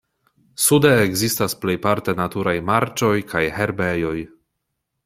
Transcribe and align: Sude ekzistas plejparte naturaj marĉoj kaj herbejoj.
Sude 0.67 0.93
ekzistas 1.01 1.55
plejparte 1.65 2.17
naturaj 2.23 2.57
marĉoj 2.71 3.13
kaj 3.35 3.45
herbejoj. 3.61 4.17